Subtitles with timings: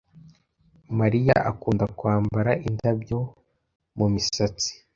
[0.99, 3.19] Mariya akunda kwambara indabyo
[3.97, 4.69] mumisatsi.